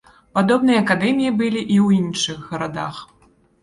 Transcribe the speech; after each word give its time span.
Падобныя 0.37 0.79
акадэміі 0.85 1.35
былі 1.43 1.61
і 1.63 1.77
ў 1.85 1.87
іншых 2.01 2.37
гарадах. 2.53 2.95